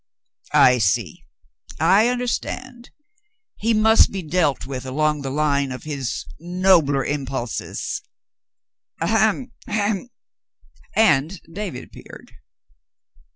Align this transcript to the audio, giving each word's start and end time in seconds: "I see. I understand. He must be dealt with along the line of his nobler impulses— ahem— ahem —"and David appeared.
"I 0.55 0.79
see. 0.79 1.25
I 1.79 2.07
understand. 2.07 2.89
He 3.59 3.71
must 3.75 4.11
be 4.11 4.23
dealt 4.23 4.65
with 4.65 4.83
along 4.83 5.21
the 5.21 5.29
line 5.29 5.71
of 5.71 5.83
his 5.83 6.25
nobler 6.39 7.05
impulses— 7.05 8.01
ahem— 8.99 9.51
ahem 9.67 10.09
—"and 11.07 11.39
David 11.53 11.83
appeared. 11.83 12.31